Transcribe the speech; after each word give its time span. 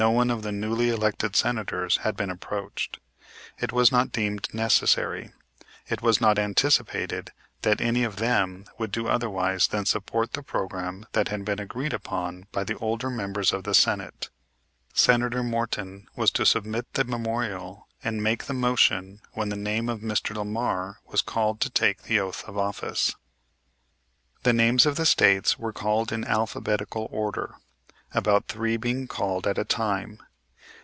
No 0.01 0.09
one 0.09 0.31
of 0.31 0.41
the 0.41 0.51
newly 0.51 0.89
elected 0.89 1.35
Senators 1.35 1.97
had 1.97 2.17
been 2.17 2.31
approached. 2.31 2.97
It 3.59 3.71
was 3.71 3.91
not 3.91 4.11
deemed 4.11 4.51
necessary. 4.51 5.31
It 5.87 6.01
was 6.01 6.19
not 6.19 6.39
anticipated 6.39 7.31
that 7.61 7.79
any 7.79 7.99
one 8.01 8.07
of 8.07 8.15
them 8.15 8.65
would 8.79 8.91
do 8.91 9.07
otherwise 9.07 9.67
than 9.67 9.85
support 9.85 10.33
the 10.33 10.41
program 10.41 11.05
that 11.11 11.27
had 11.27 11.45
been 11.45 11.59
agreed 11.59 11.93
upon 11.93 12.47
by 12.51 12.63
the 12.63 12.75
older 12.79 13.11
members 13.11 13.53
of 13.53 13.63
the 13.63 13.75
Senate. 13.75 14.31
Senator 14.91 15.43
Morton 15.43 16.07
was 16.15 16.31
to 16.31 16.47
submit 16.47 16.91
the 16.93 17.03
memorial 17.05 17.87
and 18.03 18.23
make 18.23 18.45
the 18.45 18.55
motion 18.55 19.21
when 19.33 19.49
the 19.49 19.55
name 19.55 19.87
of 19.87 19.99
Mr. 19.99 20.35
Lamar 20.35 20.97
was 21.05 21.21
called 21.21 21.61
to 21.61 21.69
take 21.69 22.01
the 22.03 22.19
oath 22.19 22.43
of 22.47 22.57
office. 22.57 23.15
The 24.41 24.51
names 24.51 24.87
of 24.87 24.95
the 24.95 25.05
States 25.05 25.59
were 25.59 25.71
called 25.71 26.11
in 26.11 26.25
alphabetical 26.25 27.07
order, 27.11 27.53
about 28.13 28.45
three 28.49 28.75
being 28.75 29.07
called 29.07 29.47
at 29.47 29.57
a 29.57 29.63
time. 29.63 30.19